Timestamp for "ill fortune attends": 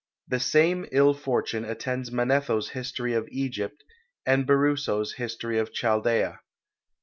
0.91-2.09